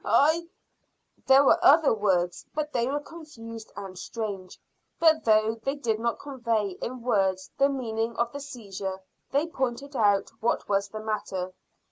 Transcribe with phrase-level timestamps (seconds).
[0.03, 0.47] I"
[1.27, 4.59] There were other words, but they were confused and strange;
[4.99, 9.95] but though they did not convey in words the meaning of the seizure, they pointed
[9.95, 11.53] out what was the matter.